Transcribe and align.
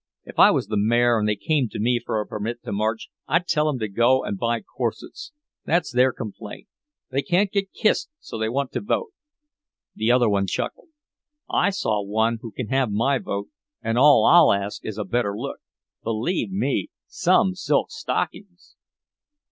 "If 0.25 0.39
I 0.39 0.49
was 0.49 0.65
the 0.65 0.79
mayor 0.79 1.19
and 1.19 1.29
they 1.29 1.35
came 1.35 1.69
to 1.69 1.79
me 1.79 1.99
for 2.03 2.19
a 2.19 2.25
permit 2.25 2.63
to 2.63 2.71
march 2.71 3.09
I'd 3.27 3.47
tell 3.47 3.69
'em 3.69 3.77
to 3.77 3.87
go 3.87 4.23
and 4.23 4.35
buy 4.35 4.61
corsets. 4.61 5.31
That's 5.63 5.91
their 5.91 6.11
complaint. 6.11 6.67
They 7.11 7.21
can't 7.21 7.51
get 7.51 7.71
kissed 7.71 8.09
so 8.19 8.39
they 8.39 8.49
want 8.49 8.71
to 8.71 8.81
vote." 8.81 9.11
The 9.93 10.11
other 10.11 10.27
one 10.27 10.47
chuckled: 10.47 10.89
"I 11.51 11.69
saw 11.69 12.01
one 12.01 12.39
who 12.41 12.51
can 12.51 12.69
have 12.69 12.89
my 12.91 13.19
vote 13.19 13.49
and 13.83 13.95
all 13.95 14.25
I'll 14.25 14.51
ask 14.51 14.83
is 14.83 14.97
a 14.97 15.05
better 15.05 15.37
look. 15.37 15.59
Believe 16.03 16.51
me, 16.51 16.89
some 17.05 17.53
silk 17.53 17.91
stockings!" 17.91 18.75